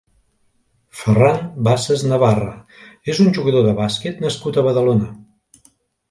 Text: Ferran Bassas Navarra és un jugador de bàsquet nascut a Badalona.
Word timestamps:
Ferran 0.99 1.35
Bassas 1.67 2.05
Navarra 2.11 2.53
és 3.13 3.19
un 3.25 3.29
jugador 3.39 3.67
de 3.67 3.75
bàsquet 3.81 4.23
nascut 4.25 4.57
a 4.57 4.63
Badalona. 4.69 5.11